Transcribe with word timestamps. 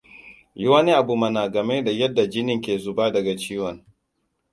Yi 0.59 0.67
wani 0.71 0.91
abu 0.91 1.13
mana 1.21 1.41
game 1.53 1.75
da 1.83 1.91
yadda 1.91 2.29
jinin 2.31 2.61
ke 2.61 2.77
zuba 2.79 3.11
daga 3.13 3.35
ciwon. 3.41 3.77